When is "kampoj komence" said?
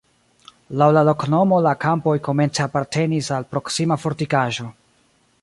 1.85-2.65